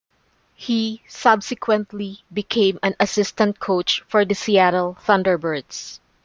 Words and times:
He 0.55 1.03
subsequently 1.07 2.23
became 2.33 2.79
an 2.81 2.95
assistant 2.99 3.59
coach 3.59 4.03
for 4.07 4.25
the 4.25 4.33
Seattle 4.33 4.97
Thunderbirds. 5.05 5.99